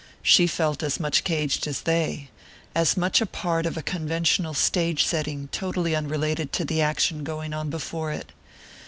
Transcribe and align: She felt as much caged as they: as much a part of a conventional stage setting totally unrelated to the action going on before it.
She 0.23 0.47
felt 0.47 0.81
as 0.81 0.99
much 0.99 1.23
caged 1.23 1.67
as 1.67 1.81
they: 1.81 2.31
as 2.73 2.97
much 2.97 3.21
a 3.21 3.27
part 3.27 3.67
of 3.67 3.77
a 3.77 3.83
conventional 3.83 4.55
stage 4.55 5.05
setting 5.05 5.47
totally 5.51 5.95
unrelated 5.95 6.51
to 6.53 6.65
the 6.65 6.81
action 6.81 7.23
going 7.23 7.53
on 7.53 7.69
before 7.69 8.11
it. 8.11 8.31